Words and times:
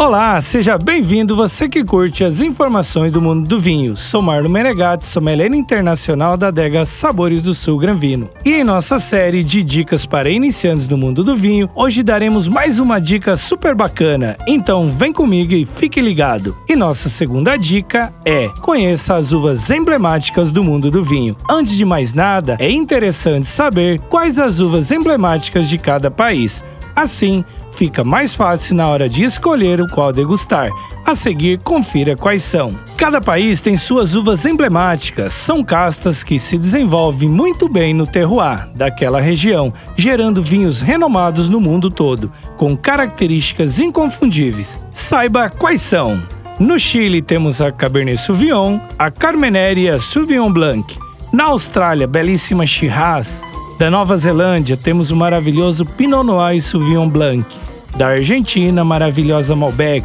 Olá, 0.00 0.40
seja 0.40 0.78
bem-vindo 0.78 1.36
você 1.36 1.68
que 1.68 1.84
curte 1.84 2.24
as 2.24 2.40
informações 2.40 3.12
do 3.12 3.20
mundo 3.20 3.46
do 3.46 3.60
vinho. 3.60 3.94
Sou 3.94 4.22
Marlon 4.22 4.48
Menegatti, 4.48 5.04
sommelier 5.04 5.52
internacional 5.52 6.38
da 6.38 6.48
adega 6.48 6.86
Sabores 6.86 7.42
do 7.42 7.54
Sul 7.54 7.76
Gran 7.76 7.96
Vino. 7.96 8.30
E 8.42 8.54
em 8.54 8.64
nossa 8.64 8.98
série 8.98 9.44
de 9.44 9.62
dicas 9.62 10.06
para 10.06 10.30
iniciantes 10.30 10.88
no 10.88 10.96
mundo 10.96 11.22
do 11.22 11.36
vinho, 11.36 11.68
hoje 11.74 12.02
daremos 12.02 12.48
mais 12.48 12.78
uma 12.78 12.98
dica 12.98 13.36
super 13.36 13.74
bacana. 13.74 14.38
Então 14.48 14.86
vem 14.86 15.12
comigo 15.12 15.52
e 15.52 15.66
fique 15.66 16.00
ligado. 16.00 16.56
E 16.66 16.74
nossa 16.74 17.10
segunda 17.10 17.58
dica 17.58 18.10
é: 18.24 18.48
conheça 18.62 19.16
as 19.16 19.34
uvas 19.34 19.68
emblemáticas 19.68 20.50
do 20.50 20.64
mundo 20.64 20.90
do 20.90 21.04
vinho. 21.04 21.36
Antes 21.48 21.76
de 21.76 21.84
mais 21.84 22.14
nada, 22.14 22.56
é 22.58 22.70
interessante 22.70 23.46
saber 23.46 24.00
quais 24.08 24.38
as 24.38 24.60
uvas 24.60 24.90
emblemáticas 24.90 25.68
de 25.68 25.76
cada 25.76 26.10
país. 26.10 26.64
Assim, 26.96 27.44
fica 27.72 28.04
mais 28.04 28.34
fácil 28.34 28.76
na 28.76 28.88
hora 28.88 29.08
de 29.08 29.22
escolher 29.22 29.80
o 29.80 29.88
qual 29.88 30.12
degustar. 30.12 30.70
A 31.04 31.14
seguir, 31.14 31.60
confira 31.62 32.16
quais 32.16 32.42
são. 32.42 32.78
Cada 32.96 33.20
país 33.20 33.60
tem 33.60 33.76
suas 33.76 34.14
uvas 34.14 34.44
emblemáticas, 34.44 35.32
são 35.32 35.64
castas 35.64 36.22
que 36.22 36.38
se 36.38 36.58
desenvolvem 36.58 37.28
muito 37.28 37.68
bem 37.68 37.94
no 37.94 38.06
terroir 38.06 38.68
daquela 38.74 39.20
região, 39.20 39.72
gerando 39.96 40.42
vinhos 40.42 40.80
renomados 40.80 41.48
no 41.48 41.60
mundo 41.60 41.90
todo, 41.90 42.30
com 42.56 42.76
características 42.76 43.80
inconfundíveis. 43.80 44.80
Saiba 44.92 45.48
quais 45.48 45.80
são. 45.80 46.20
No 46.58 46.78
Chile 46.78 47.22
temos 47.22 47.62
a 47.62 47.72
Cabernet 47.72 48.18
Sauvignon, 48.18 48.78
a 48.98 49.10
Carmenère 49.10 49.80
e 49.80 49.88
a 49.88 49.98
Sauvignon 49.98 50.52
Blanc. 50.52 50.98
Na 51.32 51.44
Austrália, 51.44 52.06
belíssima 52.06 52.66
Shiraz, 52.66 53.42
da 53.80 53.90
Nova 53.90 54.14
Zelândia, 54.18 54.76
temos 54.76 55.10
o 55.10 55.16
maravilhoso 55.16 55.86
Pinot 55.86 56.22
Noir 56.22 56.54
e 56.54 56.60
Sauvignon 56.60 57.08
Blanc. 57.08 57.46
Da 57.96 58.08
Argentina, 58.08 58.82
a 58.82 58.84
maravilhosa 58.84 59.56
Malbec. 59.56 60.04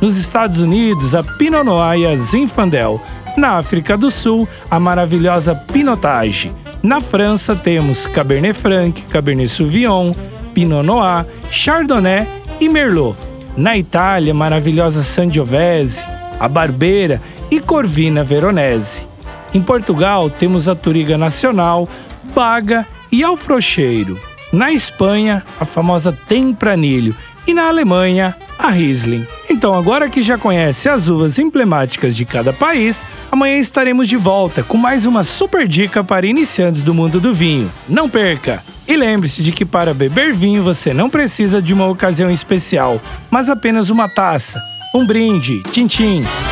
Nos 0.00 0.16
Estados 0.16 0.60
Unidos, 0.60 1.14
a 1.14 1.22
Pinot 1.22 1.62
Noir 1.62 2.00
e 2.00 2.06
a 2.08 2.16
Zinfandel. 2.16 3.00
Na 3.36 3.58
África 3.58 3.96
do 3.96 4.10
Sul, 4.10 4.48
a 4.68 4.80
maravilhosa 4.80 5.54
Pinotage. 5.54 6.50
Na 6.82 7.00
França, 7.00 7.54
temos 7.54 8.08
Cabernet 8.08 8.58
Franc, 8.58 9.00
Cabernet 9.02 9.48
Sauvignon, 9.48 10.12
Pinot 10.52 10.84
Noir, 10.84 11.24
Chardonnay 11.48 12.26
e 12.60 12.68
Merlot. 12.68 13.16
Na 13.56 13.78
Itália, 13.78 14.34
maravilhosa 14.34 15.04
Sangiovese, 15.04 16.04
a 16.40 16.48
Barbeira 16.48 17.22
e 17.52 17.60
Corvina 17.60 18.24
Veronese. 18.24 19.06
Em 19.54 19.62
Portugal, 19.62 20.28
temos 20.28 20.68
a 20.68 20.74
Turiga 20.74 21.16
Nacional, 21.16 21.88
Baga 22.34 22.84
e 23.12 23.22
Alfrocheiro. 23.22 24.18
Na 24.50 24.72
Espanha, 24.72 25.44
a 25.60 25.64
famosa 25.64 26.16
Tempranilho 26.26 27.14
e 27.46 27.54
na 27.54 27.68
Alemanha, 27.68 28.36
a 28.58 28.68
Riesling. 28.68 29.26
Então, 29.48 29.74
agora 29.74 30.08
que 30.08 30.22
já 30.22 30.38
conhece 30.38 30.88
as 30.88 31.08
uvas 31.08 31.38
emblemáticas 31.38 32.16
de 32.16 32.24
cada 32.24 32.52
país, 32.52 33.04
amanhã 33.30 33.58
estaremos 33.58 34.08
de 34.08 34.16
volta 34.16 34.62
com 34.62 34.76
mais 34.76 35.06
uma 35.06 35.22
super 35.22 35.66
dica 35.66 36.02
para 36.02 36.26
iniciantes 36.26 36.82
do 36.82 36.94
mundo 36.94 37.20
do 37.20 37.34
vinho. 37.34 37.70
Não 37.88 38.08
perca! 38.08 38.62
E 38.86 38.96
lembre-se 38.96 39.42
de 39.42 39.52
que 39.52 39.64
para 39.64 39.94
beber 39.94 40.34
vinho 40.34 40.62
você 40.62 40.92
não 40.92 41.08
precisa 41.08 41.62
de 41.62 41.72
uma 41.72 41.86
ocasião 41.86 42.30
especial, 42.30 43.00
mas 43.30 43.48
apenas 43.48 43.90
uma 43.90 44.08
taça. 44.08 44.60
Um 44.94 45.06
brinde, 45.06 45.62
tchim-tchim! 45.70 46.24
O 46.24 46.51